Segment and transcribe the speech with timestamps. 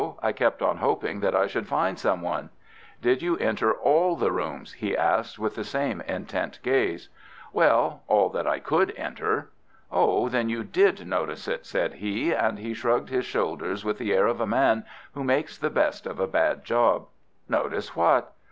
[0.23, 2.49] I kept on hoping that I should find someone."
[3.03, 7.09] "Did you enter all the rooms?" he asked, with the same intent gaze.
[7.53, 9.51] "Well, all that I could enter."
[9.91, 14.11] "Oh, then you did notice it!" said he, and he shrugged his shoulders with the
[14.11, 17.05] air of a man who makes the best of a bad job.
[17.47, 18.33] "Notice what?"